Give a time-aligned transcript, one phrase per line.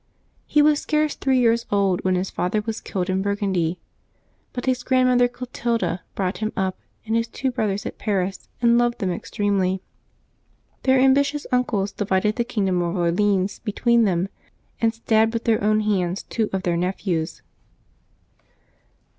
[0.47, 3.77] He was scarce three years old when his father was killed in Bur ~\ gundy;
[4.51, 6.51] but his grandmother Clotilda brought up him
[7.05, 9.83] and liis two brothers at Paris, and loved them extremely.
[10.81, 14.29] Their ambitious uncles divided the kingdom of Orleans between them,
[14.81, 17.43] and stabbed with their own hands two of their nephews.